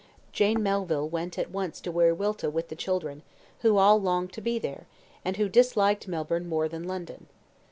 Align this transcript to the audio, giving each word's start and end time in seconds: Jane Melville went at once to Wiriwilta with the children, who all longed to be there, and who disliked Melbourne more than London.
Jane 0.31 0.63
Melville 0.63 1.07
went 1.07 1.37
at 1.37 1.51
once 1.51 1.79
to 1.81 1.91
Wiriwilta 1.91 2.51
with 2.51 2.69
the 2.69 2.75
children, 2.75 3.21
who 3.59 3.77
all 3.77 4.01
longed 4.01 4.33
to 4.33 4.41
be 4.41 4.57
there, 4.57 4.87
and 5.23 5.37
who 5.37 5.47
disliked 5.47 6.07
Melbourne 6.07 6.49
more 6.49 6.67
than 6.67 6.85
London. 6.87 7.27